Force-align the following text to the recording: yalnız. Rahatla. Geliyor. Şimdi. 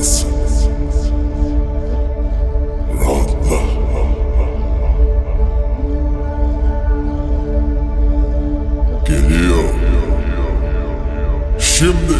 yalnız. 0.00 0.24
Rahatla. 3.00 3.60
Geliyor. 9.06 9.64
Şimdi. 11.58 12.19